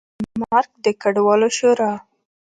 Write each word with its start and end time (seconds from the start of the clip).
د 0.03 0.03
ډنمارک 0.25 0.71
د 0.85 0.87
کډوالو 1.01 1.47
شورا 1.57 1.91